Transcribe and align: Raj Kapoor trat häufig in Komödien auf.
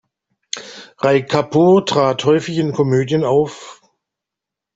Raj 0.97 1.27
Kapoor 1.27 1.85
trat 1.85 2.25
häufig 2.25 2.57
in 2.57 2.71
Komödien 2.73 3.23
auf. 3.23 3.83